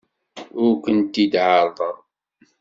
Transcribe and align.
Ur 0.63 0.71
kent-id-ɛerrḍeɣ. 0.83 1.95